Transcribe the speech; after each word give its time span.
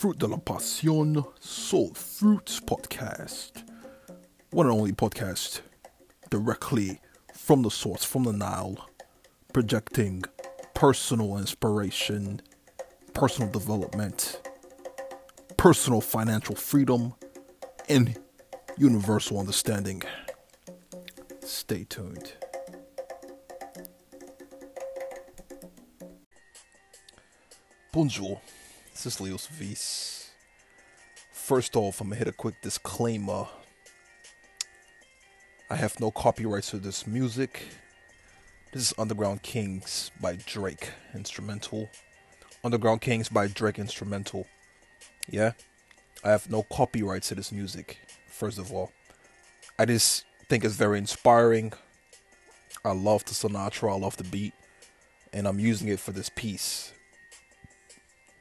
Fruit 0.00 0.16
de 0.16 0.26
la 0.26 0.38
Passion 0.38 1.22
Soul 1.40 1.92
Fruits 1.92 2.58
podcast. 2.60 3.64
One 4.50 4.64
and 4.64 4.74
only 4.74 4.92
podcast 4.92 5.60
directly 6.30 6.98
from 7.34 7.60
the 7.60 7.70
source, 7.70 8.02
from 8.02 8.24
the 8.24 8.32
Nile, 8.32 8.88
projecting 9.52 10.24
personal 10.72 11.36
inspiration, 11.36 12.40
personal 13.12 13.50
development, 13.50 14.40
personal 15.58 16.00
financial 16.00 16.54
freedom, 16.54 17.12
and 17.86 18.18
universal 18.78 19.38
understanding. 19.38 20.02
Stay 21.44 21.84
tuned. 21.84 22.32
Bonjour, 27.92 28.40
this 29.02 29.14
is 29.14 29.20
Leo 29.20 29.38
Vies. 29.52 30.30
First 31.32 31.74
off, 31.74 32.02
I'm 32.02 32.08
gonna 32.08 32.18
hit 32.18 32.28
a 32.28 32.32
quick 32.32 32.60
disclaimer. 32.60 33.46
I 35.70 35.76
have 35.76 35.98
no 36.00 36.10
copyrights 36.10 36.70
to 36.70 36.76
this 36.76 37.06
music. 37.06 37.62
This 38.72 38.82
is 38.82 38.94
Underground 38.98 39.40
Kings 39.42 40.10
by 40.20 40.36
Drake, 40.36 40.90
instrumental. 41.14 41.88
Underground 42.62 43.00
Kings 43.00 43.30
by 43.30 43.46
Drake, 43.46 43.78
instrumental. 43.78 44.46
Yeah? 45.30 45.52
I 46.22 46.28
have 46.28 46.50
no 46.50 46.64
copyrights 46.64 47.28
to 47.28 47.34
this 47.36 47.52
music, 47.52 48.00
first 48.28 48.58
of 48.58 48.70
all. 48.70 48.92
I 49.78 49.86
just 49.86 50.26
think 50.50 50.62
it's 50.62 50.74
very 50.74 50.98
inspiring. 50.98 51.72
I 52.84 52.92
love 52.92 53.24
the 53.24 53.32
Sinatra, 53.32 53.94
I 53.94 53.98
love 53.98 54.18
the 54.18 54.24
beat, 54.24 54.52
and 55.32 55.48
I'm 55.48 55.58
using 55.58 55.88
it 55.88 56.00
for 56.00 56.12
this 56.12 56.28
piece. 56.28 56.92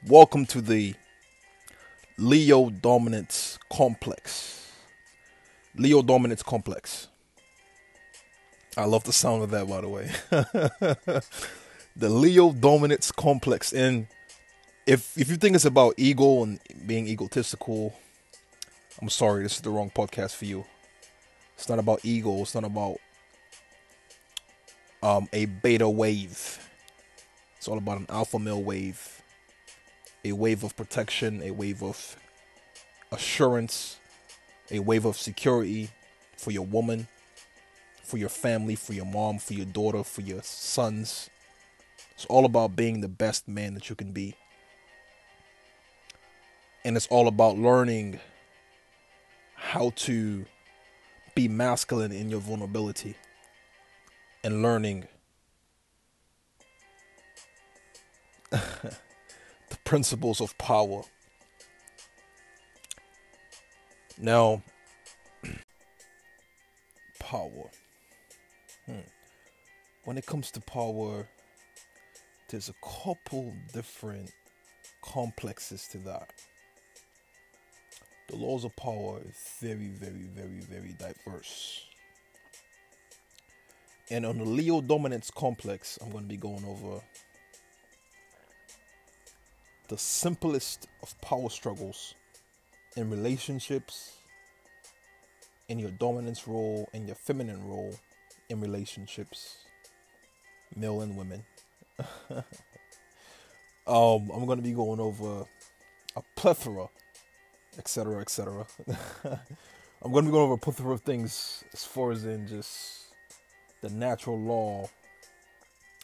Welcome 0.08 0.46
to 0.46 0.62
the 0.62 0.96
Leo 2.18 2.70
Dominance 2.70 3.60
Complex. 3.70 4.72
Leo 5.76 6.02
Dominance 6.02 6.42
Complex. 6.42 7.10
I 8.78 8.86
love 8.86 9.04
the 9.04 9.12
sound 9.12 9.44
of 9.44 9.52
that, 9.52 9.68
by 9.68 9.82
the 9.82 9.90
way. 9.90 10.10
the 11.98 12.10
Leo 12.10 12.54
Dominance 12.54 13.12
Complex. 13.12 13.74
And 13.74 14.08
if 14.88 15.18
if 15.18 15.30
you 15.30 15.36
think 15.36 15.56
it's 15.56 15.66
about 15.66 15.96
ego 15.98 16.44
and 16.44 16.62
being 16.88 17.06
egotistical, 17.06 17.94
I'm 19.02 19.10
sorry, 19.10 19.44
this 19.44 19.56
is 19.56 19.62
the 19.62 19.70
wrong 19.70 19.92
podcast 19.94 20.34
for 20.34 20.46
you. 20.46 20.64
It's 21.56 21.68
not 21.68 21.78
about 21.78 22.00
ego. 22.06 22.42
It's 22.42 22.56
not 22.56 22.64
about 22.64 23.00
um, 25.04 25.28
a 25.34 25.44
beta 25.44 25.90
wave. 25.90 26.70
It's 27.58 27.68
all 27.68 27.78
about 27.78 27.98
an 28.00 28.06
alpha 28.08 28.40
male 28.40 28.64
wave 28.64 29.19
a 30.24 30.32
wave 30.32 30.64
of 30.64 30.76
protection, 30.76 31.42
a 31.44 31.52
wave 31.52 31.82
of 31.82 32.18
assurance, 33.12 33.98
a 34.72 34.80
wave 34.80 35.06
of 35.06 35.18
security 35.18 35.90
for 36.38 36.52
your 36.52 36.66
woman, 36.66 37.08
for 38.04 38.18
your 38.18 38.30
family, 38.30 38.76
for 38.76 38.94
your 38.94 39.06
mom, 39.06 39.40
for 39.40 39.54
your 39.54 39.66
daughter, 39.66 40.04
for 40.04 40.22
your 40.22 40.42
sons. 40.42 41.30
It's 42.14 42.26
all 42.26 42.46
about 42.46 42.76
being 42.76 43.02
the 43.02 43.08
best 43.08 43.48
man 43.48 43.74
that 43.76 43.90
you 43.90 43.96
can 43.96 44.12
be. 44.12 44.36
And 46.84 46.98
it's 46.98 47.08
all 47.08 47.28
about 47.28 47.58
learning 47.58 48.20
how 49.56 49.92
to 49.96 50.46
be 51.36 51.48
masculine 51.48 52.12
in 52.12 52.30
your 52.30 52.40
vulnerability 52.40 53.16
and 54.44 54.62
learning 54.62 55.08
principles 59.78 60.42
of 60.42 60.58
power. 60.58 61.02
Now, 64.18 64.62
power. 67.20 67.70
Hmm. 68.86 69.00
When 70.04 70.18
it 70.18 70.26
comes 70.26 70.52
to 70.52 70.62
power, 70.62 71.28
there's 72.50 72.70
a 72.70 72.74
couple 73.04 73.54
different 73.74 74.32
complexes 75.02 75.88
to 75.92 75.98
that. 76.00 76.34
The 78.28 78.36
laws 78.36 78.64
of 78.64 78.76
power 78.76 79.20
is 79.28 79.36
very, 79.60 79.88
very, 79.88 80.28
very, 80.36 80.60
very 80.62 80.96
diverse. 80.98 81.86
And 84.12 84.26
on 84.26 84.38
the 84.40 84.46
Leo 84.46 84.82
dominance 84.82 85.32
complex, 85.32 86.00
I'm 86.02 86.12
going 86.12 86.24
to 86.24 86.30
be 86.30 86.38
going 86.38 86.66
over 86.66 87.02
the 89.90 89.98
simplest 89.98 90.88
of 91.04 91.20
power 91.22 91.50
struggles 91.50 92.16
in 92.96 93.10
relationships, 93.10 94.14
in 95.68 95.80
your 95.80 95.92
dominance 95.92 96.48
role, 96.48 96.88
in 96.94 97.06
your 97.06 97.16
feminine 97.16 97.68
role 97.68 97.94
in 98.50 98.62
relationships, 98.62 99.58
male 100.76 101.02
and 101.02 101.16
women. 101.16 101.44
um, 102.30 102.44
I'm 104.34 104.46
gonna 104.46 104.62
be 104.62 104.72
going 104.72 105.00
over 105.00 105.46
a 106.16 106.22
plethora, 106.36 106.88
etc., 107.78 108.22
etc. 108.22 108.66
I'm 110.02 110.12
gonna 110.12 110.28
be 110.28 110.32
going 110.32 110.44
over 110.44 110.54
a 110.54 110.58
plethora 110.58 110.94
of 110.94 111.02
things 111.02 111.64
as 111.74 111.84
far 111.84 112.12
as 112.12 112.26
in 112.26 112.48
just 112.48 113.14
the 113.82 113.90
natural 113.90 114.40
law 114.40 114.90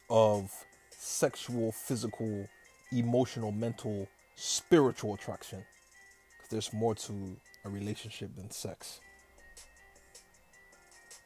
of 0.09 0.51
sexual, 0.91 1.71
physical, 1.71 2.47
emotional, 2.91 3.51
mental, 3.51 4.07
spiritual 4.35 5.13
attraction. 5.13 5.63
Because 6.37 6.49
there's 6.49 6.73
more 6.73 6.95
to 6.95 7.35
a 7.63 7.69
relationship 7.69 8.35
than 8.35 8.49
sex. 8.51 8.99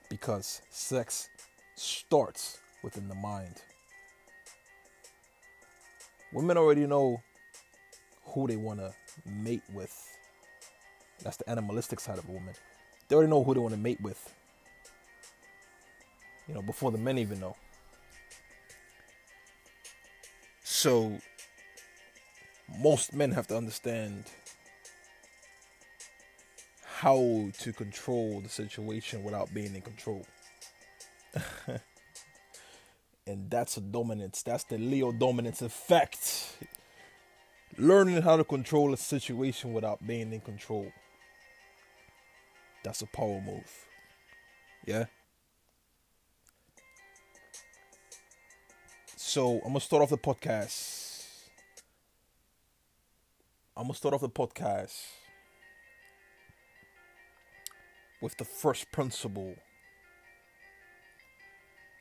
Because 0.09 0.61
sex 0.69 1.29
starts 1.75 2.59
within 2.83 3.07
the 3.07 3.15
mind. 3.15 3.61
Women 6.31 6.57
already 6.57 6.85
know 6.85 7.21
who 8.25 8.47
they 8.47 8.55
want 8.55 8.79
to 8.79 8.93
mate 9.25 9.63
with. 9.73 10.17
That's 11.23 11.37
the 11.37 11.49
animalistic 11.49 11.99
side 11.99 12.17
of 12.17 12.27
a 12.29 12.31
woman. 12.31 12.53
They 13.07 13.15
already 13.15 13.29
know 13.29 13.43
who 13.43 13.53
they 13.53 13.59
want 13.59 13.73
to 13.73 13.79
mate 13.79 13.99
with. 14.01 14.33
You 16.47 16.53
know, 16.53 16.61
before 16.61 16.91
the 16.91 16.97
men 16.97 17.17
even 17.17 17.39
know. 17.39 17.55
So 20.63 21.19
most 22.77 23.13
men 23.13 23.31
have 23.31 23.47
to 23.47 23.57
understand 23.57 24.25
how 26.83 27.49
to 27.59 27.71
control 27.71 28.41
the 28.41 28.49
situation 28.49 29.23
without 29.23 29.53
being 29.53 29.73
in 29.73 29.81
control. 29.81 30.25
and 33.27 33.49
that's 33.49 33.77
a 33.77 33.81
dominance. 33.81 34.43
That's 34.43 34.65
the 34.65 34.77
Leo 34.77 35.11
dominance 35.11 35.61
effect. 35.61 36.57
Learning 37.77 38.21
how 38.21 38.35
to 38.35 38.43
control 38.43 38.93
a 38.93 38.97
situation 38.97 39.71
without 39.73 40.05
being 40.05 40.33
in 40.33 40.41
control. 40.41 40.91
That's 42.83 43.01
a 43.01 43.07
power 43.07 43.39
move. 43.39 43.85
Yeah? 44.85 45.05
So 49.15 49.57
I'm 49.57 49.69
gonna 49.69 49.79
start 49.79 50.03
off 50.03 50.09
the 50.09 50.17
podcast 50.17 50.98
I'm 53.79 53.85
gonna 53.85 53.93
start 53.93 54.13
off 54.13 54.19
the 54.19 54.27
podcast 54.27 55.05
with 58.21 58.35
the 58.35 58.43
first 58.43 58.91
principle. 58.91 59.55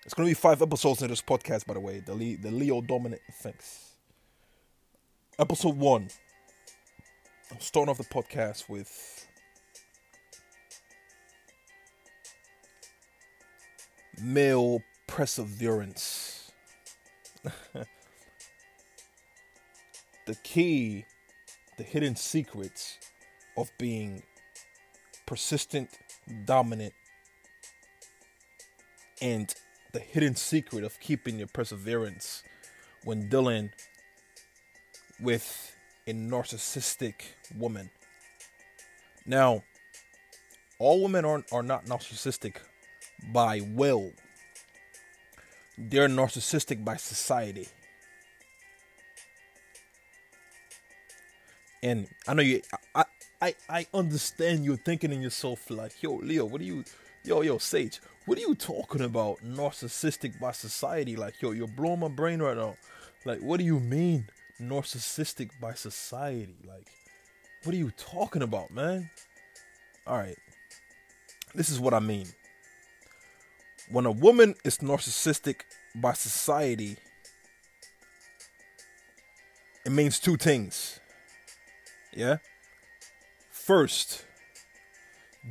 It's 0.05 0.12
gonna 0.12 0.28
be 0.28 0.34
five 0.34 0.61
episodes 0.61 1.03
in 1.03 1.09
this 1.09 1.22
podcast, 1.22 1.67
by 1.67 1.75
the 1.75 1.81
way. 1.81 2.00
The 2.00 2.34
the 2.34 2.50
Leo 2.50 2.81
dominant 2.81 3.22
things. 3.33 3.93
Episode 5.38 5.77
one. 5.77 6.09
I'm 7.53 7.61
starting 7.61 7.91
off 7.91 7.99
the 7.99 8.05
podcast 8.06 8.69
with 8.69 9.29
male 14.20 14.82
perseverance. 15.06 16.50
the 20.26 20.35
key 20.43 21.05
the 21.79 21.85
hidden 21.85 22.17
secrets 22.17 22.99
of 23.57 23.71
being 23.79 24.23
persistent, 25.27 25.89
dominant, 26.45 26.93
and 29.23 29.55
the 29.93 30.01
hidden 30.01 30.35
secret 30.35 30.85
of 30.85 30.99
keeping 31.01 31.39
your 31.39 31.49
perseverance 31.49 32.43
when 33.05 33.29
dealing 33.29 33.71
with 35.21 35.75
a 36.07 36.13
narcissistic 36.13 37.15
woman. 37.57 37.91
Now, 39.25 39.63
all 40.79 41.03
women 41.03 41.25
are, 41.25 41.45
are 41.53 41.63
not 41.63 41.87
narcissistic 41.87 42.57
by 43.33 43.61
will, 43.61 44.13
they're 45.77 46.09
narcissistic 46.09 46.85
by 46.85 46.97
society. 46.97 47.69
And 51.83 52.09
I 52.27 52.35
know 52.35 52.43
you 52.43 52.63
I 52.95 53.05
I 53.41 53.55
I 53.69 53.87
understand 53.95 54.65
you're 54.65 54.77
thinking 54.77 55.13
in 55.13 55.23
yourself 55.23 55.71
like, 55.71 56.03
yo, 56.03 56.17
Leo, 56.17 56.45
what 56.45 56.61
are 56.61 56.65
you 56.65 56.85
yo, 57.25 57.43
yo, 57.43 57.59
Sage, 57.59 58.01
what 58.27 58.39
are 58.39 58.41
you 58.41 58.55
talking 58.55 59.03
about? 59.03 59.39
Narcissistic 59.45 60.41
by 60.41 60.53
society? 60.53 61.17
Like, 61.17 61.41
yo, 61.43 61.53
you're 61.53 61.69
blowing 61.69 62.01
my 62.01 62.09
brain 62.09 62.41
right 62.41 62.57
now. 62.57 62.77
Like, 63.25 63.41
what 63.41 63.59
do 63.59 63.65
you 63.65 63.81
mean 63.81 64.27
narcissistic 64.61 65.51
by 65.61 65.75
society? 65.75 66.57
Like, 66.67 66.87
what 67.65 67.75
are 67.75 67.79
you 67.79 67.91
talking 67.97 68.43
about, 68.43 68.71
man? 68.71 69.11
Alright. 70.07 70.39
This 71.55 71.69
is 71.69 71.81
what 71.81 71.95
I 71.95 72.01
mean. 72.01 72.27
When 73.91 74.07
a 74.07 74.13
woman 74.13 74.55
is 74.65 74.79
narcissistic 74.79 75.61
by 75.95 76.13
society, 76.13 76.97
it 79.85 79.93
means 79.93 80.19
two 80.19 80.37
things. 80.37 81.01
Yeah? 82.14 82.38
First, 83.50 84.25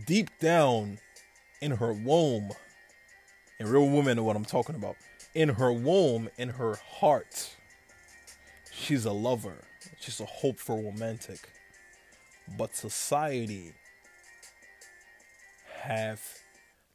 deep 0.06 0.30
down 0.40 1.00
in 1.62 1.72
her 1.72 1.94
womb, 1.94 2.52
and 3.60 3.70
real 3.70 3.90
women 3.90 4.18
know 4.18 4.24
what 4.24 4.36
I'm 4.36 4.46
talking 4.46 4.76
about. 4.76 4.96
In 5.34 5.50
her 5.50 5.72
womb, 5.72 6.30
in 6.38 6.50
her 6.50 6.76
heart, 6.76 7.56
she's 8.72 9.06
a 9.06 9.12
lover. 9.12 9.64
She's 10.00 10.20
a 10.20 10.26
hopeful 10.26 10.84
romantic. 10.84 11.50
But 12.58 12.76
society 12.76 13.74
have 15.82 16.22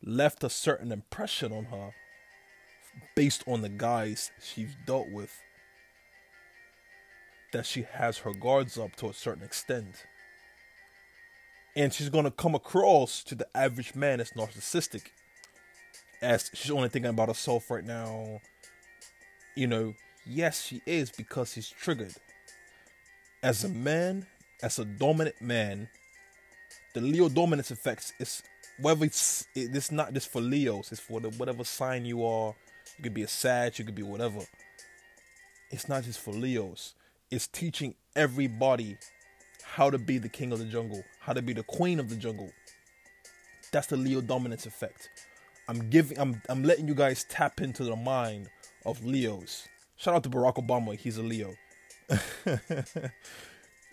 left 0.03 0.43
a 0.45 0.51
certain 0.51 0.91
impression 0.93 1.53
on 1.53 1.67
her 1.67 1.95
based 3.15 3.45
on 3.47 3.63
the 3.63 3.69
guys 3.69 4.31
she's 4.43 4.75
dealt 4.87 5.09
with 5.11 5.41
that 7.53 7.67
she 7.67 7.83
has 7.93 8.19
her 8.19 8.33
guards 8.33 8.79
up 8.79 8.97
to 8.97 9.09
a 9.09 9.15
certain 9.15 9.45
extent. 9.45 10.07
And 11.77 11.93
she's 11.93 12.09
going 12.09 12.25
to 12.25 12.31
come 12.31 12.55
across 12.55 13.23
to 13.25 13.35
the 13.35 13.47
average 13.55 13.95
man 13.95 14.21
as 14.21 14.33
narcissistic. 14.33 15.03
As 16.21 16.51
she's 16.55 16.71
only 16.71 16.89
thinking 16.89 17.11
about 17.11 17.29
herself 17.29 17.71
right 17.71 17.85
now. 17.85 18.41
You 19.55 19.67
know, 19.67 19.95
yes, 20.27 20.63
she 20.63 20.83
is 20.87 21.11
because 21.11 21.53
she's 21.53 21.69
triggered. 21.69 22.15
As 23.43 23.65
a 23.65 23.69
man, 23.69 24.27
as 24.63 24.79
a 24.79 24.85
dominant 24.85 25.41
man, 25.41 25.89
the 26.95 27.01
Leo 27.01 27.29
dominance 27.29 27.71
effects 27.71 28.13
is 28.19 28.43
whether 28.79 29.05
it's 29.05 29.47
it's 29.55 29.91
not 29.91 30.15
just 30.15 30.31
for 30.31 30.41
Leos, 30.41 30.93
it's 30.93 31.01
for 31.01 31.21
the 31.21 31.31
whatever 31.31 31.65
sign 31.65 32.05
you 32.05 32.25
are. 32.25 32.55
You 32.97 33.05
could 33.05 33.15
be 33.15 33.23
a 33.23 33.29
Sag, 33.29 33.79
you 33.79 33.85
could 33.85 33.95
be 33.95 34.03
whatever. 34.03 34.41
It's 35.71 35.89
not 35.89 36.05
just 36.05 36.21
for 36.21 36.33
Leos 36.33 36.95
is 37.33 37.49
teaching 37.49 37.95
everybody 38.15 38.99
how 39.65 39.89
to 39.89 39.99
be 39.99 40.19
the 40.19 40.29
king 40.29 40.53
of 40.53 40.59
the 40.59 40.67
jungle, 40.67 41.03
how 41.19 41.33
to 41.33 41.41
be 41.41 41.55
the 41.55 41.63
queen 41.63 41.99
of 41.99 42.11
the 42.11 42.15
jungle. 42.15 42.51
That's 43.73 43.87
the 43.87 43.97
Leo 43.97 44.21
dominance 44.21 44.67
effect. 44.67 45.09
I'm 45.67 45.89
giving 45.89 46.19
I'm 46.19 46.43
I'm 46.49 46.63
letting 46.63 46.87
you 46.87 46.95
guys 46.95 47.25
tap 47.25 47.61
into 47.61 47.85
the 47.85 47.97
mind 47.97 48.51
of 48.85 49.03
Leos. 49.05 49.67
Shout 49.97 50.15
out 50.15 50.23
to 50.25 50.31
Barack 50.31 50.57
Obama, 50.57 50.97
he's 50.97 51.17
a 51.17 51.23
Leo. 51.23 51.55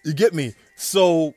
you 0.04 0.14
get 0.14 0.34
me? 0.34 0.54
So 0.76 1.34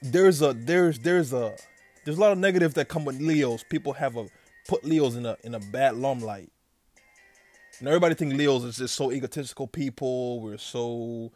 there's 0.00 0.42
a 0.42 0.52
there's 0.52 1.00
there's 1.00 1.32
a 1.32 1.56
there's 2.04 2.18
a 2.18 2.20
lot 2.20 2.32
of 2.32 2.38
negative 2.38 2.74
that 2.74 2.88
come 2.88 3.04
with 3.04 3.20
Leos. 3.20 3.64
People 3.64 3.94
have 3.94 4.16
a 4.16 4.28
put 4.68 4.84
Leos 4.84 5.16
in 5.16 5.26
a 5.26 5.36
in 5.42 5.56
a 5.56 5.60
bad 5.60 5.96
limelight. 5.96 6.50
And 7.78 7.88
everybody 7.88 8.14
think 8.14 8.34
Leos 8.34 8.64
is 8.64 8.76
just 8.76 8.94
so 8.94 9.10
egotistical 9.10 9.66
people. 9.66 10.40
We're 10.40 10.58
so 10.58 11.32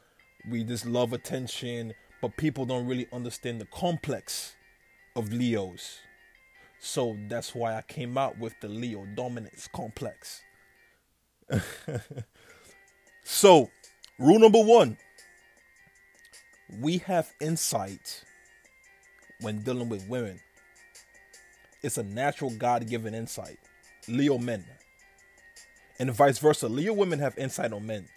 we 0.48 0.62
just 0.62 0.86
love 0.86 1.12
attention, 1.12 1.94
but 2.20 2.36
people 2.36 2.64
don't 2.64 2.86
really 2.86 3.08
understand 3.12 3.60
the 3.60 3.66
complex 3.66 4.54
of 5.16 5.32
Leos. 5.32 5.98
So 6.78 7.16
that's 7.28 7.54
why 7.54 7.76
I 7.76 7.82
came 7.82 8.16
out 8.18 8.38
with 8.38 8.54
the 8.60 8.68
Leo 8.68 9.06
dominance 9.16 9.68
complex. 9.74 10.42
so, 13.24 13.70
rule 14.18 14.38
number 14.38 14.62
1. 14.62 14.96
We 16.80 16.98
have 16.98 17.32
insight 17.40 18.24
when 19.40 19.62
dealing 19.62 19.88
with 19.88 20.08
women. 20.08 20.40
It's 21.82 21.98
a 21.98 22.02
natural 22.02 22.50
God-given 22.50 23.14
insight. 23.14 23.58
Leo 24.08 24.38
men 24.38 24.64
and 25.98 26.10
vice 26.12 26.38
versa. 26.38 26.69
Leo 26.69 26.93
women 26.93 27.19
have 27.19 27.37
insight 27.38 27.72
on 27.72 27.87
men 27.87 28.08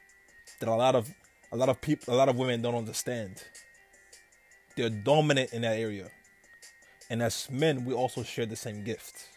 that 0.59 0.69
a 0.69 0.75
lot 0.75 0.95
of 0.95 1.13
a 1.51 1.57
lot 1.57 1.69
of 1.69 1.81
people, 1.81 2.13
a 2.13 2.15
lot 2.15 2.29
of 2.29 2.37
women 2.37 2.61
don't 2.61 2.75
understand. 2.75 3.43
They're 4.75 4.89
dominant 4.89 5.51
in 5.51 5.63
that 5.63 5.77
area, 5.77 6.09
and 7.09 7.21
as 7.21 7.49
men, 7.49 7.85
we 7.85 7.93
also 7.93 8.23
share 8.23 8.45
the 8.45 8.55
same 8.55 8.83
gifts. 8.83 9.27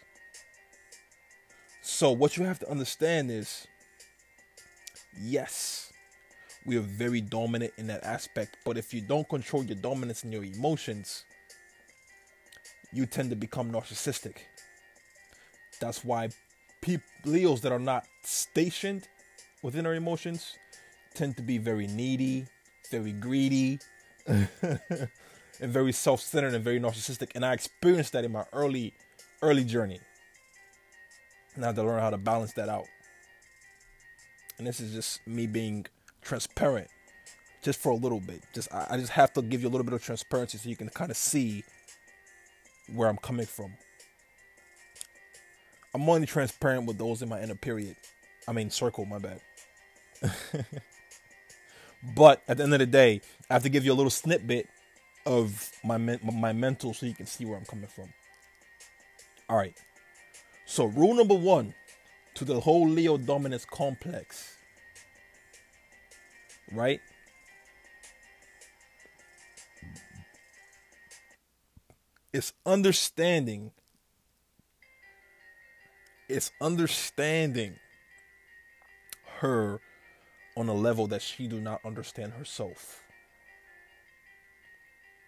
So 1.81 2.11
what 2.11 2.37
you 2.37 2.45
have 2.45 2.59
to 2.59 2.69
understand 2.69 3.29
is, 3.29 3.67
yes, 5.19 5.91
we 6.65 6.77
are 6.77 6.81
very 6.81 7.19
dominant 7.19 7.73
in 7.77 7.87
that 7.87 8.03
aspect. 8.03 8.57
But 8.63 8.77
if 8.77 8.93
you 8.93 9.01
don't 9.01 9.27
control 9.27 9.63
your 9.63 9.75
dominance 9.75 10.23
and 10.23 10.31
your 10.31 10.45
emotions, 10.45 11.25
you 12.93 13.05
tend 13.05 13.29
to 13.31 13.35
become 13.35 13.71
narcissistic. 13.71 14.37
That's 15.81 16.05
why 16.05 16.29
people, 16.83 17.05
Leos 17.25 17.61
that 17.61 17.71
are 17.71 17.79
not 17.79 18.05
stationed 18.21 19.07
within 19.63 19.85
their 19.85 19.93
emotions 19.93 20.57
tend 21.15 21.37
to 21.37 21.43
be 21.43 21.57
very 21.57 21.87
needy, 21.87 22.45
very 22.91 23.13
greedy, 23.13 23.79
and 24.27 25.09
very 25.61 25.91
self-centered 25.91 26.53
and 26.53 26.63
very 26.63 26.79
narcissistic. 26.79 27.31
And 27.35 27.45
I 27.45 27.53
experienced 27.53 28.13
that 28.13 28.25
in 28.25 28.31
my 28.31 28.45
early, 28.53 28.93
early 29.41 29.63
journey. 29.63 29.99
And 31.55 31.63
I 31.63 31.67
had 31.67 31.75
to 31.77 31.83
learn 31.83 32.01
how 32.01 32.09
to 32.09 32.17
balance 32.17 32.53
that 32.53 32.69
out. 32.69 32.85
And 34.57 34.67
this 34.67 34.79
is 34.79 34.93
just 34.93 35.25
me 35.25 35.47
being 35.47 35.85
transparent, 36.21 36.89
just 37.61 37.79
for 37.79 37.91
a 37.91 37.95
little 37.95 38.19
bit. 38.19 38.43
Just 38.53 38.73
I, 38.73 38.87
I 38.91 38.97
just 38.97 39.11
have 39.11 39.33
to 39.33 39.41
give 39.41 39.61
you 39.61 39.67
a 39.67 39.71
little 39.71 39.85
bit 39.85 39.93
of 39.93 40.03
transparency 40.03 40.57
so 40.57 40.69
you 40.69 40.75
can 40.75 40.89
kind 40.89 41.11
of 41.11 41.17
see 41.17 41.63
where 42.93 43.07
I'm 43.07 43.17
coming 43.17 43.45
from. 43.45 43.73
I'm 45.93 46.09
only 46.09 46.27
transparent 46.27 46.85
with 46.87 46.97
those 46.97 47.21
in 47.21 47.29
my 47.29 47.41
inner 47.41 47.55
period. 47.55 47.95
I 48.47 48.51
mean, 48.51 48.69
circle, 48.69 49.05
my 49.05 49.19
bad. 49.19 49.39
but 52.15 52.41
at 52.47 52.57
the 52.57 52.63
end 52.63 52.73
of 52.73 52.79
the 52.79 52.85
day, 52.85 53.21
I 53.49 53.53
have 53.53 53.63
to 53.63 53.69
give 53.69 53.85
you 53.85 53.93
a 53.93 53.95
little 53.95 54.09
snippet 54.09 54.67
of 55.25 55.71
my 55.83 55.97
my 55.97 56.51
mental 56.51 56.93
so 56.93 57.05
you 57.05 57.13
can 57.13 57.25
see 57.25 57.45
where 57.45 57.57
I'm 57.57 57.65
coming 57.65 57.87
from. 57.87 58.09
All 59.49 59.57
right. 59.57 59.75
So, 60.65 60.85
rule 60.85 61.13
number 61.13 61.35
one 61.35 61.73
to 62.35 62.45
the 62.45 62.59
whole 62.59 62.87
Leo 62.89 63.17
dominance 63.17 63.65
complex, 63.65 64.55
right? 66.71 66.99
It's 72.31 72.53
understanding 72.65 73.71
it's 76.33 76.51
understanding 76.59 77.75
her 79.37 79.79
on 80.57 80.67
a 80.67 80.73
level 80.73 81.05
that 81.07 81.21
she 81.21 81.47
do 81.47 81.61
not 81.61 81.79
understand 81.85 82.33
herself. 82.33 83.03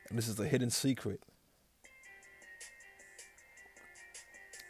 And 0.09 0.17
this 0.17 0.27
is 0.27 0.39
a 0.39 0.47
hidden 0.47 0.71
secret. 0.71 1.21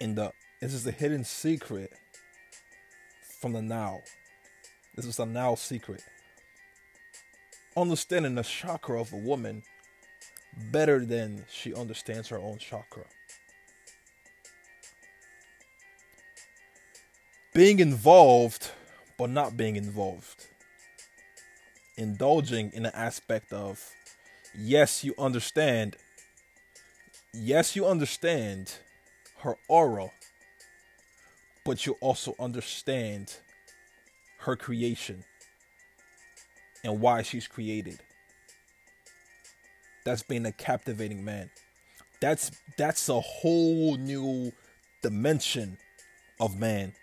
In 0.02 0.16
the 0.16 0.32
this 0.62 0.74
is 0.74 0.84
the 0.84 0.92
hidden 0.92 1.24
secret 1.24 1.94
from 3.40 3.54
the 3.54 3.62
now. 3.62 4.02
This 4.96 5.06
is 5.06 5.20
a 5.20 5.26
now 5.26 5.56
secret. 5.56 6.04
Understanding 7.78 8.36
the 8.36 8.44
chakra 8.44 9.00
of 9.00 9.14
a 9.14 9.18
woman 9.18 9.64
better 10.72 11.06
than 11.06 11.46
she 11.50 11.74
understands 11.74 12.28
her 12.30 12.40
own 12.40 12.58
chakra. 12.58 13.06
Being 17.56 17.80
involved 17.80 18.70
but 19.18 19.30
not 19.30 19.56
being 19.56 19.78
involved. 19.78 20.46
Indulging 21.98 22.70
in 22.74 22.84
the 22.84 22.94
aspect 22.94 23.54
of, 23.54 23.82
yes, 24.54 25.06
you 25.06 25.16
understand. 25.18 25.96
Yes, 27.34 27.74
you 27.74 27.86
understand 27.86 28.74
her 29.40 29.56
aura, 29.70 30.10
but 31.64 31.86
you 31.86 31.96
also 32.02 32.36
understand 32.40 33.38
her 34.40 34.58
creation 34.58 35.24
and 36.84 37.00
why 37.00 37.22
she's 37.22 37.48
created. 37.48 38.00
That's 40.04 40.24
being 40.24 40.46
a 40.46 40.52
captivating 40.52 41.24
man. 41.24 41.50
That's 42.20 42.52
that's 42.78 43.08
a 43.08 43.22
whole 43.22 43.96
new 43.96 44.52
dimension 45.02 45.78
of 46.42 46.60
man 46.60 46.94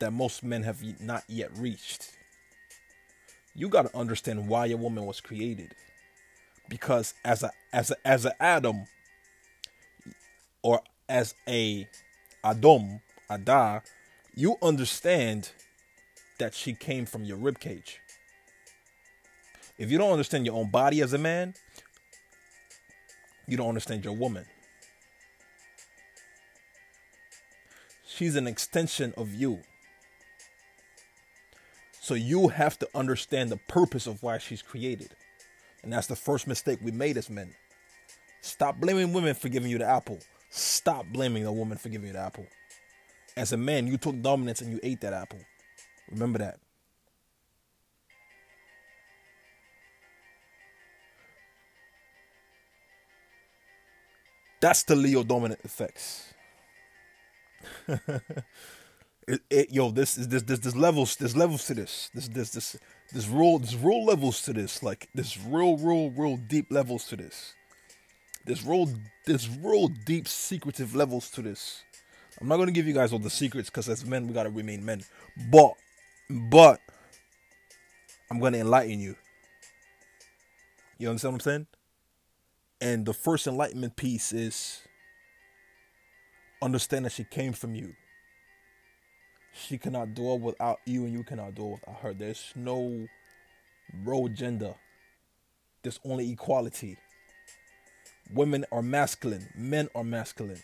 that 0.00 0.12
most 0.12 0.42
men 0.42 0.62
have 0.62 0.82
not 1.00 1.24
yet 1.28 1.50
reached. 1.56 2.10
You 3.54 3.68
got 3.68 3.82
to 3.82 3.96
understand 3.96 4.48
why 4.48 4.66
a 4.66 4.76
woman 4.76 5.06
was 5.06 5.20
created 5.20 5.74
because 6.68 7.14
as 7.24 7.42
a 7.42 7.50
as 7.72 7.90
a 7.90 8.06
as 8.06 8.24
a 8.24 8.42
Adam 8.42 8.86
or 10.62 10.80
as 11.08 11.34
a 11.46 11.88
Adam, 12.42 13.00
Ada, 13.30 13.82
you 14.34 14.56
understand 14.62 15.50
that 16.38 16.54
she 16.54 16.74
came 16.74 17.06
from 17.06 17.24
your 17.24 17.36
rib 17.36 17.60
cage. 17.60 18.00
If 19.78 19.90
you 19.90 19.98
don't 19.98 20.12
understand 20.12 20.46
your 20.46 20.56
own 20.56 20.70
body 20.70 21.00
as 21.00 21.12
a 21.12 21.18
man, 21.18 21.54
you 23.46 23.56
don't 23.56 23.68
understand 23.68 24.04
your 24.04 24.14
woman. 24.14 24.46
She's 28.06 28.36
an 28.36 28.46
extension 28.46 29.12
of 29.16 29.34
you. 29.34 29.60
So 32.04 32.12
you 32.12 32.48
have 32.48 32.78
to 32.80 32.88
understand 32.94 33.48
the 33.48 33.56
purpose 33.56 34.06
of 34.06 34.22
why 34.22 34.36
she's 34.36 34.60
created. 34.60 35.08
And 35.82 35.90
that's 35.90 36.06
the 36.06 36.14
first 36.14 36.46
mistake 36.46 36.78
we 36.82 36.90
made 36.90 37.16
as 37.16 37.30
men. 37.30 37.54
Stop 38.42 38.76
blaming 38.78 39.14
women 39.14 39.34
for 39.34 39.48
giving 39.48 39.70
you 39.70 39.78
the 39.78 39.86
apple. 39.86 40.18
Stop 40.50 41.06
blaming 41.06 41.46
a 41.46 41.52
woman 41.52 41.78
for 41.78 41.88
giving 41.88 42.08
you 42.08 42.12
the 42.12 42.18
apple. 42.18 42.46
As 43.38 43.54
a 43.54 43.56
man, 43.56 43.86
you 43.86 43.96
took 43.96 44.20
dominance 44.20 44.60
and 44.60 44.70
you 44.70 44.80
ate 44.82 45.00
that 45.00 45.14
apple. 45.14 45.38
Remember 46.10 46.40
that. 46.40 46.58
That's 54.60 54.82
the 54.82 54.94
Leo 54.94 55.22
dominant 55.22 55.60
effects. 55.64 56.34
it, 59.26 59.40
it, 59.50 59.72
yo, 59.72 59.90
this 59.90 60.18
is 60.18 60.28
this 60.28 60.42
this 60.42 60.58
this 60.58 60.76
levels 60.76 61.16
there's 61.16 61.36
levels 61.36 61.66
to 61.66 61.74
this. 61.74 62.10
This 62.14 62.28
this 62.28 62.50
this 62.50 62.76
this 63.12 63.28
real 63.28 63.58
there's 63.58 63.76
real 63.76 64.04
levels 64.04 64.42
to 64.42 64.52
this. 64.52 64.82
Like 64.82 65.08
there's 65.14 65.38
real 65.38 65.76
real 65.78 66.10
real 66.10 66.36
deep 66.36 66.66
levels 66.70 67.06
to 67.08 67.16
this. 67.16 67.54
There's 68.44 68.64
real 68.64 68.88
there's 69.26 69.48
real 69.48 69.88
deep 69.88 70.28
secretive 70.28 70.94
levels 70.94 71.30
to 71.30 71.42
this. 71.42 71.82
I'm 72.40 72.48
not 72.48 72.56
gonna 72.56 72.72
give 72.72 72.86
you 72.86 72.94
guys 72.94 73.12
all 73.12 73.18
the 73.18 73.30
secrets 73.30 73.70
because 73.70 73.88
as 73.88 74.04
men 74.04 74.26
we 74.26 74.34
gotta 74.34 74.50
remain 74.50 74.84
men. 74.84 75.04
But 75.50 75.72
but 76.28 76.80
I'm 78.30 78.40
gonna 78.40 78.58
enlighten 78.58 79.00
you. 79.00 79.16
You 80.98 81.08
understand 81.08 81.34
what 81.34 81.42
I'm 81.42 81.50
saying? 81.50 81.66
And 82.80 83.06
the 83.06 83.14
first 83.14 83.46
enlightenment 83.46 83.96
piece 83.96 84.32
is 84.32 84.82
understand 86.60 87.04
that 87.06 87.12
she 87.12 87.24
came 87.24 87.52
from 87.52 87.74
you. 87.74 87.94
She 89.54 89.78
cannot 89.78 90.14
do 90.14 90.34
it 90.34 90.40
without 90.40 90.80
you, 90.84 91.04
and 91.04 91.12
you 91.12 91.22
cannot 91.22 91.54
do 91.54 91.66
it 91.66 91.70
without 91.80 92.00
her. 92.00 92.12
There's 92.12 92.52
no 92.54 93.08
role 94.02 94.28
gender, 94.28 94.74
there's 95.82 96.00
only 96.04 96.30
equality. 96.30 96.96
Women 98.32 98.64
are 98.72 98.82
masculine, 98.82 99.48
men 99.54 99.88
are 99.94 100.04
masculine. 100.04 100.62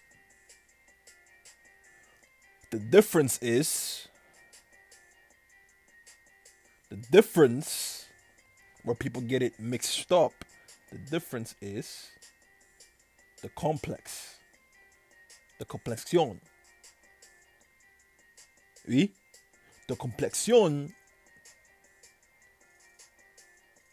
The 2.70 2.78
difference 2.78 3.38
is 3.42 4.08
the 6.88 6.96
difference 6.96 8.06
where 8.82 8.96
people 8.96 9.22
get 9.22 9.42
it 9.42 9.60
mixed 9.60 10.10
up 10.10 10.32
the 10.90 10.98
difference 10.98 11.54
is 11.60 12.10
the 13.42 13.48
complex, 13.50 14.34
the 15.60 15.64
complexion. 15.64 16.40
Oui, 18.90 19.12
the 19.86 19.94
complexion 19.94 20.92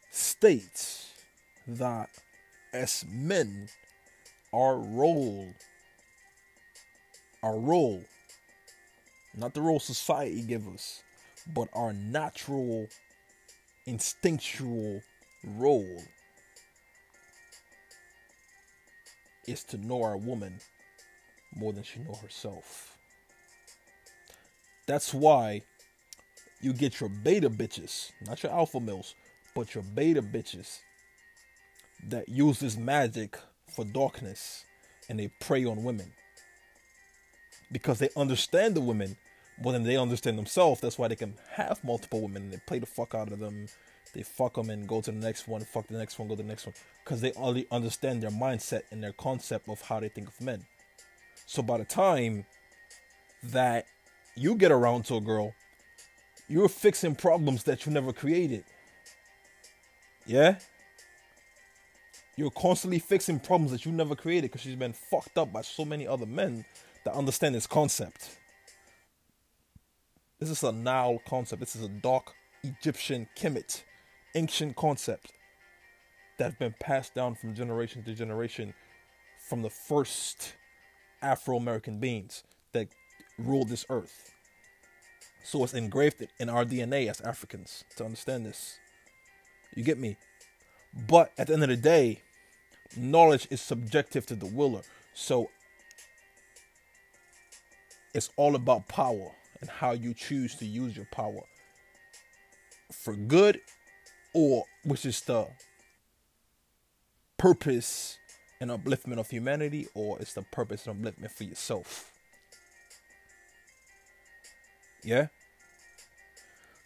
states 0.10 1.12
that 1.68 2.10
as 2.74 3.06
men, 3.08 3.70
our 4.52 4.76
role, 4.76 5.54
our 7.44 7.60
role, 7.60 8.02
not 9.36 9.54
the 9.54 9.62
role 9.62 9.80
society 9.80 10.42
gives 10.42 10.68
us, 10.68 11.04
but 11.54 11.68
our 11.76 11.94
natural, 11.94 12.88
instinctual 13.86 15.04
role 15.44 16.02
is 19.46 19.64
to 19.66 19.78
know 19.78 20.02
our 20.02 20.18
woman 20.18 20.58
more 21.56 21.72
than 21.72 21.84
she 21.84 22.00
know 22.00 22.16
herself. 22.16 22.97
That's 24.88 25.14
why 25.14 25.62
you 26.62 26.74
get 26.74 27.00
your 27.00 27.10
beta 27.10 27.50
bitches, 27.50 28.12
not 28.26 28.42
your 28.42 28.52
alpha 28.52 28.80
males, 28.80 29.16
but 29.54 29.76
your 29.76 29.84
beta 29.84 30.22
bitches 30.22 30.80
that 32.10 32.30
use 32.30 32.60
this 32.60 32.78
magic 32.78 33.38
for 33.76 33.86
darkness 33.86 34.66
and 35.10 35.20
they 35.20 35.30
prey 35.40 35.66
on 35.66 35.84
women. 35.84 36.12
Because 37.72 38.00
they 38.00 38.10
understand 38.16 38.76
the 38.76 38.82
women 38.82 39.18
more 39.62 39.74
than 39.74 39.84
they 39.84 39.98
understand 39.98 40.38
themselves. 40.38 40.80
That's 40.80 40.98
why 40.98 41.10
they 41.10 41.16
can 41.16 41.36
have 41.52 41.84
multiple 41.84 42.22
women 42.22 42.44
and 42.44 42.54
they 42.54 42.62
play 42.66 42.80
the 42.80 42.86
fuck 42.86 43.14
out 43.14 43.32
of 43.32 43.40
them 43.40 43.68
they 44.14 44.24
fuck 44.24 44.56
them 44.56 44.70
and 44.70 44.88
go 44.88 45.02
to 45.02 45.12
the 45.12 45.18
next 45.18 45.48
one, 45.48 45.64
fuck 45.64 45.88
the 45.88 45.98
next 45.98 46.18
one, 46.18 46.28
go 46.28 46.36
to 46.36 46.42
the 46.42 46.48
next 46.48 46.66
one, 46.66 46.74
because 47.04 47.22
they 47.22 47.34
only 47.34 47.68
understand 47.72 48.24
their 48.24 48.32
mindset 48.32 48.82
and 48.92 49.04
their 49.04 49.14
concept 49.14 49.70
of 49.70 49.82
how 49.82 50.00
they 50.00 50.10
think 50.10 50.28
of 50.28 50.42
men. 50.42 50.66
So 51.46 51.62
by 51.62 51.78
the 51.78 51.86
time 51.86 52.46
that 53.44 53.86
you 54.38 54.56
get 54.56 54.72
around 54.72 55.06
to 55.06 55.16
a 55.16 55.22
girl, 55.22 55.54
you're 56.48 56.70
fixing 56.70 57.16
problems 57.16 57.64
that 57.64 57.86
you 57.86 57.92
never 57.92 58.14
created. 58.14 58.64
Yeah? 60.26 60.60
You're 62.36 62.52
constantly 62.52 63.00
fixing 63.00 63.40
problems 63.40 63.72
that 63.72 63.86
you 63.86 63.92
never 63.92 64.16
created 64.16 64.52
because 64.52 64.62
she's 64.62 64.76
been 64.76 64.94
fucked 64.94 65.38
up 65.38 65.52
by 65.52 65.62
so 65.62 65.84
many 65.84 66.08
other 66.08 66.26
men 66.26 66.66
that 67.04 67.14
understand 67.14 67.56
this 67.56 67.68
concept. 67.68 68.38
This 70.40 70.50
is 70.50 70.62
a 70.64 70.72
Nile 70.72 71.20
concept. 71.28 71.60
This 71.60 71.76
is 71.76 71.84
a 71.84 71.90
dark 71.90 72.34
Egyptian 72.64 73.28
Kemet 73.36 73.84
ancient 74.36 74.76
concepts 74.76 75.32
that 76.38 76.46
have 76.46 76.60
been 76.60 76.76
passed 76.80 77.16
down 77.16 77.34
from 77.34 77.56
generation 77.56 78.04
to 78.04 78.14
generation 78.14 78.74
from 79.50 79.64
the 79.64 79.70
first 79.70 80.54
Afro 81.22 81.58
American 81.58 82.00
beings 82.00 82.44
that 82.74 82.90
ruled 83.38 83.70
this 83.70 83.86
earth. 83.90 84.32
So 85.44 85.64
it's 85.64 85.74
engraved 85.74 86.28
in 86.40 86.50
our 86.50 86.66
DNA 86.66 87.10
as 87.10 87.22
Africans 87.22 87.84
to 87.96 88.06
understand 88.06 88.46
this. 88.46 88.78
You 89.76 89.84
get 89.84 89.98
me? 89.98 90.18
But 91.08 91.32
at 91.38 91.48
the 91.48 91.54
end 91.54 91.64
of 91.64 91.70
the 91.70 91.78
day, 91.78 92.22
knowledge 92.96 93.48
is 93.50 93.62
subjective 93.62 94.26
to 94.28 94.36
the 94.36 94.46
willer. 94.46 94.82
So 95.14 95.50
it's 98.14 98.30
all 98.36 98.56
about 98.56 98.88
power 98.88 99.32
and 99.62 99.70
how 99.70 99.92
you 99.92 100.14
choose 100.14 100.56
to 100.56 100.66
use 100.66 100.96
your 100.96 101.08
power 101.12 101.42
for 102.92 103.14
good 103.14 103.62
or 104.34 104.66
which 104.84 105.06
is 105.06 105.22
the 105.22 105.48
purpose 107.38 108.18
and 108.60 108.72
upliftment 108.72 109.20
of 109.20 109.30
humanity, 109.30 109.88
or 109.94 110.20
it's 110.20 110.34
the 110.34 110.42
purpose 110.42 110.88
and 110.88 111.04
upliftment 111.04 111.32
for 111.32 111.44
yourself. 111.44 112.12
Yeah? 115.08 115.28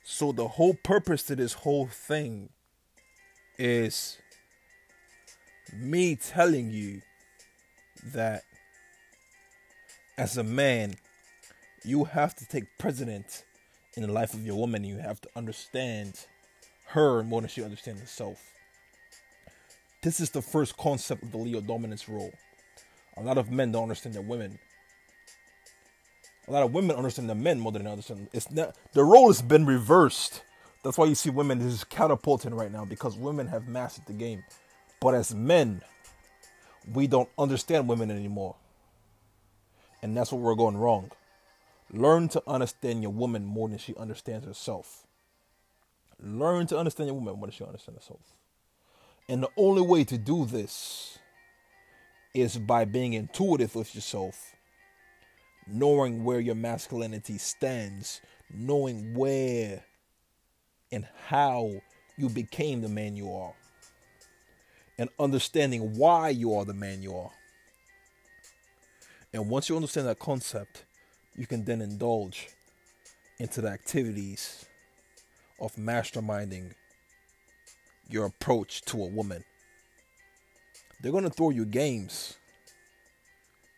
So 0.04 0.32
the 0.32 0.48
whole 0.48 0.75
purpose 0.75 1.24
to 1.24 1.36
this 1.36 1.54
whole 1.54 1.88
thing 1.88 2.50
is 3.58 4.20
me 5.74 6.16
telling 6.18 6.70
you 6.70 7.01
that 8.13 8.44
as 10.20 10.38
a 10.38 10.44
man, 10.44 10.94
you 11.84 12.04
have 12.04 12.36
to 12.36 12.46
take 12.46 12.66
precedent 12.78 13.44
in 13.96 14.04
the 14.04 14.12
life 14.12 14.36
of 14.36 14.46
your 14.46 14.56
woman. 14.56 14.84
You 14.84 14.98
have 14.98 15.20
to 15.22 15.30
understand 15.36 16.28
her 16.90 17.24
more 17.24 17.42
than 17.42 17.50
she 17.50 17.63
understands 17.63 18.01
herself. 18.01 18.40
This 20.04 20.20
is 20.20 20.30
the 20.30 20.44
first 20.44 20.78
concept 20.78 21.24
of 21.24 21.32
the 21.32 21.40
Leo 21.40 21.60
dominance 21.60 22.08
role. 22.08 22.34
A 23.18 23.24
lot 23.24 23.40
of 23.40 23.50
men 23.50 23.72
don't 23.72 23.84
understand 23.84 24.13
their 24.13 24.22
women. 24.22 24.60
A 26.48 26.51
lot 26.51 26.63
of 26.63 26.74
women 26.74 26.95
understand 26.95 27.29
the 27.29 27.36
men 27.36 27.60
more 27.60 27.71
than 27.71 27.83
they 27.83 27.91
understand. 27.91 28.27
It's 28.33 28.51
not 28.51 28.75
the 28.93 29.03
role 29.03 29.27
has 29.27 29.41
been 29.41 29.65
reversed. 29.65 30.43
That's 30.83 30.98
why 30.98 31.05
you 31.05 31.15
see 31.15 31.29
women 31.29 31.60
just 31.60 31.89
catapulting 31.89 32.53
right 32.55 32.71
now 32.71 32.86
because 32.86 33.15
women 33.15 33.48
have 33.48 33.67
mastered 33.67 34.05
the 34.07 34.13
game. 34.13 34.43
But 35.00 35.13
as 35.13 35.33
men, 35.33 35.81
we 36.91 37.07
don't 37.07 37.29
understand 37.38 37.88
women 37.88 38.10
anymore. 38.10 38.55
And 40.01 40.17
that's 40.17 40.31
what 40.31 40.41
we're 40.41 40.55
going 40.55 40.77
wrong. 40.77 41.12
Learn 41.91 42.29
to 42.29 42.41
understand 42.48 43.03
your 43.03 43.12
woman 43.12 43.45
more 43.45 43.69
than 43.69 43.77
she 43.77 43.95
understands 43.95 44.45
herself. 44.48 45.05
Learn 46.19 46.67
to 46.67 46.77
understand 46.77 47.07
your 47.07 47.15
woman. 47.15 47.36
more 47.36 47.48
than 47.48 47.51
she 47.51 47.63
understands 47.63 48.01
herself? 48.01 48.21
And 49.27 49.43
the 49.43 49.50
only 49.57 49.81
way 49.81 50.03
to 50.05 50.17
do 50.17 50.45
this 50.45 51.19
is 52.33 52.57
by 52.57 52.86
being 52.86 53.13
intuitive 53.13 53.75
with 53.75 53.93
yourself, 53.93 54.55
knowing 55.72 56.24
where 56.24 56.40
your 56.40 56.56
masculinity 56.56 57.38
stands, 57.38 58.22
knowing 58.54 59.13
where 59.16 59.84
and 60.92 61.08
how 61.28 61.72
you 62.18 62.30
became 62.30 62.82
the 62.82 62.90
man 62.90 63.16
you 63.16 63.32
are. 63.34 63.54
and 65.01 65.10
understanding 65.20 65.98
why 65.98 66.30
you 66.30 66.54
are 66.54 66.63
the 66.63 66.75
man 66.75 67.01
you 67.01 67.16
are. 67.18 67.32
And 69.34 69.50
once 69.50 69.68
you 69.68 69.75
understand 69.75 70.08
that 70.08 70.20
concept, 70.20 70.86
you 71.36 71.48
can 71.48 71.66
then 71.66 71.82
indulge 71.82 72.50
into 73.40 73.62
the 73.62 73.70
activities 73.70 74.66
of 75.60 75.75
masterminding 75.75 76.74
your 78.10 78.25
approach 78.28 78.84
to 78.84 79.04
a 79.04 79.08
woman. 79.08 79.44
They're 81.01 81.12
going 81.12 81.24
to 81.24 81.32
throw 81.32 81.50
you 81.50 81.66
games. 81.66 82.38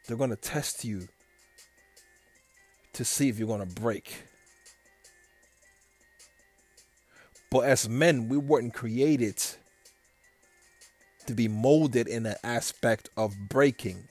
They're 0.05 0.17
going 0.17 0.31
to 0.31 0.35
test 0.35 0.83
you 0.83 1.07
to 2.93 3.03
see 3.03 3.29
if 3.29 3.37
you're 3.37 3.47
going 3.47 3.67
to 3.67 3.81
break. 3.81 4.23
But 7.49 7.65
as 7.65 7.87
men, 7.87 8.29
we 8.29 8.37
weren't 8.37 8.73
created 8.73 9.41
to 11.27 11.33
be 11.33 11.47
molded 11.47 12.07
in 12.07 12.25
an 12.25 12.35
aspect 12.43 13.09
of 13.15 13.33
breaking. 13.49 14.07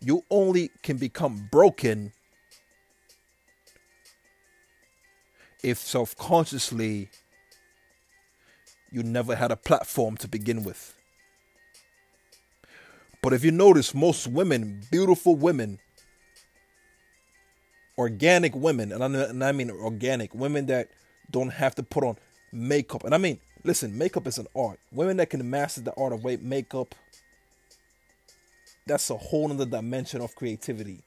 You 0.00 0.24
only 0.30 0.70
can 0.82 0.96
become 0.96 1.48
broken 1.50 2.12
if 5.62 5.78
self 5.78 6.16
consciously 6.16 7.08
you 8.90 9.02
never 9.02 9.34
had 9.34 9.50
a 9.50 9.56
platform 9.56 10.16
to 10.18 10.28
begin 10.28 10.62
with. 10.62 10.94
But 13.22 13.32
if 13.32 13.42
you 13.42 13.50
notice, 13.50 13.94
most 13.94 14.26
women, 14.26 14.82
beautiful 14.90 15.34
women, 15.34 15.78
organic 17.96 18.54
women, 18.54 18.92
and 18.92 19.44
I 19.44 19.52
mean 19.52 19.70
organic 19.70 20.34
women 20.34 20.66
that 20.66 20.88
don't 21.30 21.50
have 21.50 21.74
to 21.76 21.82
put 21.82 22.04
on 22.04 22.16
makeup. 22.52 23.04
And 23.04 23.14
I 23.14 23.18
mean, 23.18 23.38
listen, 23.62 23.96
makeup 23.96 24.26
is 24.26 24.38
an 24.38 24.46
art. 24.56 24.78
Women 24.92 25.16
that 25.18 25.30
can 25.30 25.48
master 25.48 25.80
the 25.80 25.94
art 25.94 26.12
of 26.12 26.24
weight 26.24 26.42
makeup, 26.42 26.94
that's 28.86 29.10
a 29.10 29.16
whole 29.16 29.50
other 29.50 29.64
dimension 29.64 30.20
of 30.20 30.34
creativity. 30.34 31.00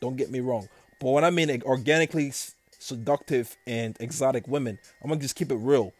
Don't 0.00 0.16
get 0.16 0.30
me 0.30 0.40
wrong. 0.40 0.68
But 1.00 1.10
when 1.10 1.24
I 1.24 1.30
mean 1.30 1.62
organically 1.62 2.32
seductive 2.78 3.56
and 3.66 3.96
exotic 4.00 4.46
women, 4.46 4.78
I'm 5.02 5.08
gonna 5.08 5.20
just 5.20 5.36
keep 5.36 5.50
it 5.50 5.56
real. 5.56 5.92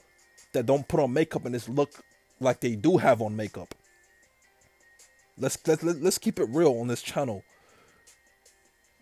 That 0.53 0.67
don't 0.67 0.87
put 0.87 1.01
on 1.01 1.13
makeup 1.13 1.47
and 1.47 1.55
just 1.55 1.69
look 1.69 1.91
like 2.39 2.61
they 2.61 2.75
do 2.75 2.99
have 2.99 3.23
on 3.23 3.35
makeup. 3.35 3.75
Let's 5.39 5.57
let's 5.67 5.83
let's 5.83 6.19
keep 6.19 6.39
it 6.39 6.49
real 6.51 6.79
on 6.79 6.89
this 6.89 7.01
channel. 7.01 7.43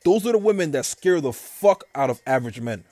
Those 0.04 0.26
are 0.26 0.33
the 0.33 0.38
women 0.38 0.71
that 0.73 0.87
scare 0.87 1.21
the 1.21 1.33
fuck 1.33 1.85
out 1.95 2.11
of 2.11 2.21
average 2.26 2.61
men. 2.61 2.85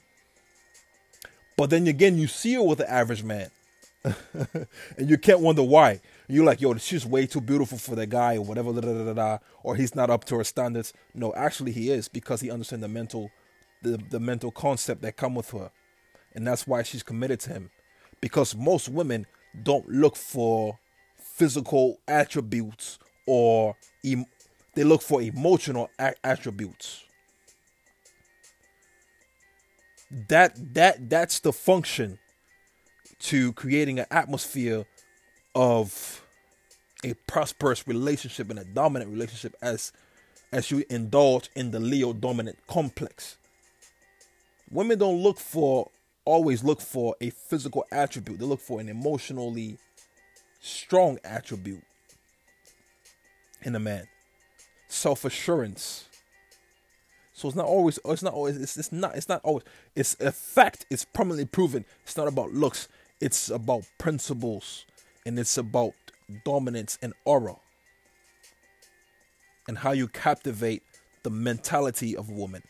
But 1.57 1.71
then 1.71 1.87
again, 1.87 2.19
you 2.19 2.27
see 2.27 2.55
her 2.55 2.63
with 2.63 2.81
an 2.81 2.87
average 2.89 3.25
man. 3.25 3.51
and 4.05 5.11
you 5.11 5.19
can't 5.19 5.41
wonder 5.41 5.63
why. 5.63 6.01
You're 6.29 6.45
like, 6.45 6.61
yo, 6.61 6.77
she's 6.77 7.07
way 7.07 7.27
too 7.27 7.41
beautiful 7.41 7.79
for 7.79 7.97
that 7.97 8.09
guy, 8.09 8.37
or 8.37 8.43
whatever, 8.43 8.73
da, 8.73 8.81
da, 8.81 9.05
da, 9.05 9.13
da, 9.13 9.39
or 9.63 9.75
he's 9.75 9.95
not 9.95 10.11
up 10.11 10.25
to 10.27 10.37
her 10.37 10.45
standards. 10.45 10.93
No, 11.15 11.35
actually, 11.35 11.73
he 11.73 11.91
is 11.91 12.07
because 12.09 12.41
he 12.41 12.51
understands 12.51 12.83
the 12.83 12.89
mental, 12.89 13.31
the, 13.83 13.99
the 14.11 14.21
mental 14.21 14.51
concept 14.51 15.03
that 15.03 15.17
come 15.17 15.35
with 15.35 15.51
her, 15.51 15.71
and 16.35 16.47
that's 16.47 16.67
why 16.67 16.83
she's 16.83 17.03
committed 17.03 17.41
to 17.41 17.51
him. 17.51 17.71
Because 18.21 18.55
most 18.55 18.89
women 18.89 19.27
don't 19.63 19.89
look 19.89 20.17
for 20.17 20.79
physical 21.17 21.99
attributes 22.07 22.99
or 23.27 23.75
em- 24.05 24.27
they 24.79 24.85
look 24.85 25.03
for 25.03 25.21
emotional 25.21 25.91
attributes. 26.23 27.03
That 30.29 30.55
that 30.75 31.11
that's 31.11 31.41
the 31.41 31.53
function 31.53 32.21
to 33.23 33.53
creating 33.55 33.99
an 33.99 34.07
atmosphere 34.13 34.87
of 35.53 36.25
a 37.03 37.15
prosperous 37.27 37.89
relationship 37.89 38.51
and 38.51 38.61
a 38.61 38.65
dominant 38.65 39.11
relationship 39.11 39.57
as 39.61 39.91
as 40.53 40.71
you 40.71 40.85
indulge 40.89 41.51
in 41.57 41.73
the 41.73 41.81
Leo 41.81 42.13
dominant 42.13 42.59
complex. 42.69 43.37
Women 44.71 45.01
don't 45.01 45.21
look 45.21 45.41
for 45.41 45.91
always 46.25 46.63
look 46.63 46.81
for 46.81 47.17
a 47.21 47.31
physical 47.31 47.85
attribute. 47.91 48.39
They 48.39 48.47
look 48.47 48.61
for 48.61 48.79
an 48.79 48.89
emotionally 48.89 49.77
strong 50.61 51.19
attribute 51.25 51.83
in 53.63 53.75
a 53.75 53.81
man. 53.81 54.07
Self 54.89 55.25
assurance. 55.25 56.09
So 57.33 57.47
it's 57.47 57.57
not 57.57 57.67
always. 57.67 58.01
Oh, 58.05 58.13
it's 58.13 58.23
not 58.23 58.35
always. 58.35 58.57
It's, 58.57 58.77
it's 58.77 58.91
not. 58.91 59.15
It's 59.17 59.29
not 59.29 59.41
always. 59.45 59.63
It's 59.95 60.17
a 60.19 60.33
fact. 60.33 60.87
It's 60.91 61.05
permanently 61.05 61.45
proven. 61.45 61.85
It's 62.03 62.17
not 62.17 62.27
about 62.27 62.53
looks. 62.53 62.89
It's 63.21 63.49
about 63.49 63.85
principles, 63.99 64.87
and 65.25 65.39
it's 65.39 65.57
about 65.57 65.93
dominance 66.45 66.99
and 67.01 67.13
aura, 67.25 67.57
and 69.69 69.79
how 69.79 69.93
you 69.93 70.09
captivate 70.09 70.83
the 71.23 71.31
mentality 71.31 72.17
of 72.17 72.29
a 72.29 72.33
woman. 72.33 72.63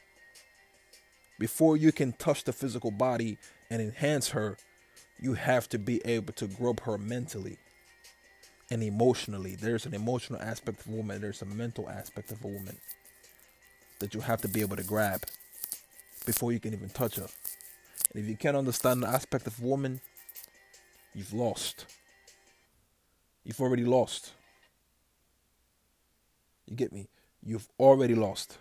Before 1.39 1.77
you 1.77 1.93
can 1.93 2.13
touch 2.13 2.45
the 2.45 2.53
physical 2.53 2.91
body 2.91 3.39
and 3.71 3.81
enhance 3.81 4.31
her, 4.31 4.57
you 5.21 5.35
have 5.35 5.69
to 5.71 5.79
be 5.79 6.05
able 6.05 6.33
to 6.35 6.47
grab 6.47 6.81
her 6.81 6.99
mentally 6.99 7.59
and 8.71 8.83
emotionally. 8.83 9.55
There's 9.55 9.87
an 9.87 9.95
emotional 9.95 10.41
aspect 10.41 10.81
of 10.81 10.89
a 10.89 10.97
woman, 10.97 11.21
there's 11.21 11.43
a 11.43 11.47
mental 11.47 11.89
aspect 11.89 12.31
of 12.31 12.45
a 12.45 12.49
woman 12.49 12.77
that 13.99 14.15
you 14.15 14.21
have 14.21 14.41
to 14.43 14.49
be 14.49 14.61
able 14.61 14.77
to 14.77 14.85
grab 14.85 15.25
before 16.27 16.53
you 16.53 16.61
can 16.61 16.73
even 16.73 16.89
touch 16.91 17.17
her. 17.17 17.27
And 18.13 18.23
if 18.23 18.29
you 18.29 18.37
can't 18.37 18.57
understand 18.57 19.03
the 19.03 19.09
aspect 19.09 19.47
of 19.47 19.59
a 19.61 19.65
woman, 19.65 20.01
you've 21.15 21.33
lost. 21.33 21.87
You've 23.45 23.61
already 23.61 23.85
lost. 23.85 24.33
You 26.67 26.77
get 26.77 26.93
me? 26.93 27.09
You've 27.45 27.67
already 27.79 28.15
lost. 28.15 28.59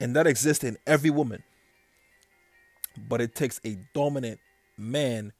And 0.00 0.14
that 0.16 0.26
exists 0.26 0.64
in 0.64 0.78
every 0.86 1.10
woman. 1.10 1.42
But 3.08 3.20
it 3.20 3.34
takes 3.34 3.60
a 3.64 3.76
dominant 3.94 4.40
man 4.78 5.32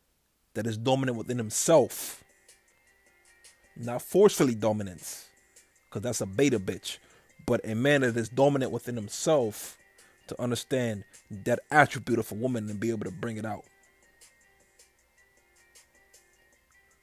that 0.55 0.66
is 0.66 0.77
dominant 0.77 1.16
within 1.16 1.38
himself. 1.38 2.24
Not 3.77 4.03
forcefully 4.03 4.55
dominance, 4.55 5.29
because 5.88 6.03
that's 6.03 6.20
a 6.20 6.27
beta 6.27 6.59
bitch, 6.59 6.98
but 7.46 7.61
a 7.64 7.74
man 7.74 8.01
that 8.01 8.16
is 8.16 8.29
dominant 8.29 8.72
within 8.72 8.96
himself 8.96 9.79
to 10.27 10.40
understand 10.40 11.05
that 11.31 11.61
attribute 11.70 12.18
of 12.18 12.31
a 12.33 12.35
woman 12.35 12.68
and 12.68 12.81
be 12.81 12.90
able 12.90 13.05
to 13.05 13.11
bring 13.11 13.37
it 13.37 13.44
out. 13.44 13.64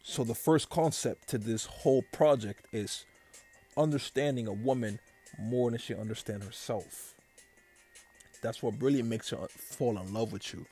So 0.04 0.24
the 0.24 0.36
first 0.36 0.70
concept 0.70 1.30
to 1.30 1.38
this 1.38 1.66
whole 1.66 2.04
project 2.14 2.68
is 2.72 3.06
understanding 3.76 4.48
a 4.48 4.54
woman 4.54 5.00
more 5.40 5.72
than 5.72 5.80
she 5.80 5.96
understands 5.96 6.46
herself. 6.46 7.14
That's 8.42 8.62
what 8.62 8.82
really 8.82 9.02
makes 9.02 9.32
her 9.32 9.48
fall 9.48 9.98
in 9.98 10.14
love 10.14 10.32
with 10.32 10.54
you. 10.54 10.66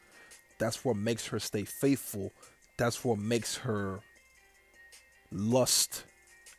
That's 0.64 0.86
what 0.86 0.96
makes 0.96 1.28
her 1.28 1.40
stay 1.42 1.66
faithful. 1.66 2.32
That's 2.78 3.04
what 3.04 3.20
makes 3.20 3.58
her 3.58 4.00
lust 5.30 6.06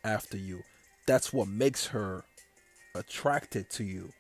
after 0.05 0.37
you. 0.37 0.63
That's 1.07 1.33
what 1.33 1.49
makes 1.49 1.87
her 1.87 2.27
attracted 2.95 3.71
to 3.71 3.83
you. 3.83 4.13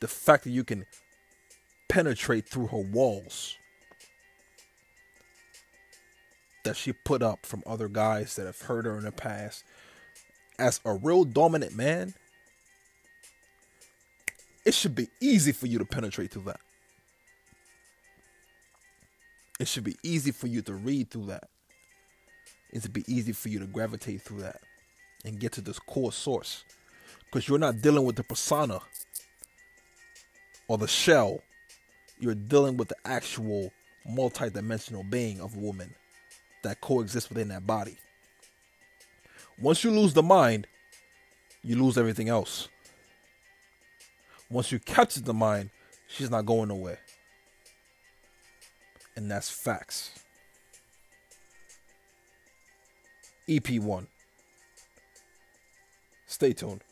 The 0.00 0.06
fact 0.06 0.44
that 0.44 0.50
you 0.50 0.64
can 0.64 0.84
penetrate 1.88 2.46
through 2.46 2.66
her 2.66 2.76
walls 2.76 3.56
that 6.64 6.76
she 6.76 6.92
put 6.92 7.22
up 7.22 7.46
from 7.46 7.62
other 7.64 7.88
guys 7.88 8.36
that 8.36 8.44
have 8.44 8.60
hurt 8.60 8.84
her 8.84 8.98
in 8.98 9.04
the 9.04 9.12
past. 9.12 9.64
As 10.58 10.78
a 10.84 10.92
real 10.92 11.24
dominant 11.24 11.74
man, 11.74 12.12
it 14.66 14.74
should 14.74 14.94
be 14.94 15.08
easy 15.22 15.52
for 15.52 15.68
you 15.68 15.78
to 15.78 15.86
penetrate 15.86 16.32
through 16.32 16.42
that. 16.42 16.60
It 19.60 19.68
should 19.68 19.84
be 19.84 19.96
easy 20.02 20.30
for 20.30 20.46
you 20.46 20.62
to 20.62 20.72
read 20.72 21.10
through 21.10 21.26
that. 21.26 21.50
It 22.72 22.80
should 22.80 22.94
be 22.94 23.04
easy 23.06 23.32
for 23.32 23.50
you 23.50 23.58
to 23.58 23.66
gravitate 23.66 24.22
through 24.22 24.40
that 24.40 24.62
and 25.22 25.38
get 25.38 25.52
to 25.52 25.60
this 25.60 25.78
core 25.78 26.12
source. 26.12 26.64
Because 27.26 27.46
you're 27.46 27.58
not 27.58 27.82
dealing 27.82 28.04
with 28.04 28.16
the 28.16 28.24
persona 28.24 28.80
or 30.66 30.78
the 30.78 30.88
shell. 30.88 31.42
You're 32.18 32.34
dealing 32.34 32.78
with 32.78 32.88
the 32.88 32.96
actual 33.04 33.70
multi-dimensional 34.08 35.04
being 35.04 35.42
of 35.42 35.54
a 35.54 35.58
woman 35.58 35.94
that 36.62 36.80
coexists 36.80 37.28
within 37.28 37.48
that 37.48 37.66
body. 37.66 37.98
Once 39.60 39.84
you 39.84 39.90
lose 39.90 40.14
the 40.14 40.22
mind, 40.22 40.66
you 41.62 41.76
lose 41.76 41.98
everything 41.98 42.30
else. 42.30 42.70
Once 44.50 44.72
you 44.72 44.78
capture 44.78 45.20
the 45.20 45.34
mind, 45.34 45.68
she's 46.08 46.30
not 46.30 46.46
going 46.46 46.68
nowhere 46.68 46.98
and 49.16 49.30
that's 49.30 49.50
facts. 49.50 50.10
EP1. 53.48 54.06
Stay 56.26 56.52
tuned. 56.52 56.82